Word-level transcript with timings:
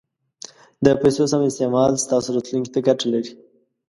د 0.85 0.87
پیسو 1.01 1.23
سم 1.31 1.41
استعمال 1.49 1.91
ستاسو 2.05 2.27
راتلونکي 2.35 2.71
ته 2.73 2.79
ګټه 2.87 3.05
لري. 3.13 3.31